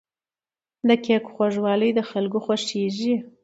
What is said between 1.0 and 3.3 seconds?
کیک خوږوالی د خلکو خوښیږي.